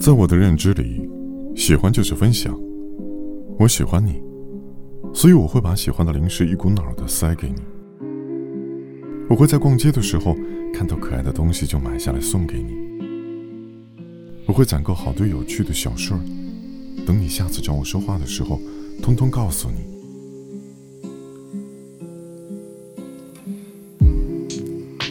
[0.00, 1.06] 在我的认知里，
[1.54, 2.58] 喜欢就是分享。
[3.58, 4.14] 我喜欢你，
[5.12, 7.56] 所以我会把喜欢的零食一股脑的塞给你。
[9.28, 10.34] 我会在逛街的时候
[10.72, 12.78] 看到可爱的东西就买下来送给你。
[14.46, 16.20] 我会攒够好多有趣的小事儿，
[17.06, 18.58] 等你下次找我说话的时候，
[19.02, 19.76] 通通告诉你。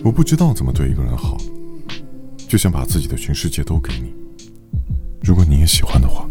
[0.04, 1.38] 我不知道怎么对一个人好，
[2.48, 4.12] 就想把自己的全世界都给你。
[5.22, 6.28] 如果你也喜欢的话